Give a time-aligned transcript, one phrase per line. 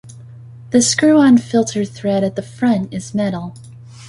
[0.71, 3.53] The screw-on filter thread at the front is metal.